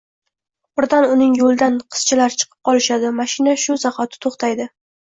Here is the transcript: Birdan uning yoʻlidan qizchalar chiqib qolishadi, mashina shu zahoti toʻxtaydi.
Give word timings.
Birdan 0.79 1.07
uning 1.17 1.35
yoʻlidan 1.41 1.77
qizchalar 1.97 2.35
chiqib 2.39 2.59
qolishadi, 2.73 3.15
mashina 3.23 3.57
shu 3.69 3.81
zahoti 3.89 4.27
toʻxtaydi. 4.29 4.73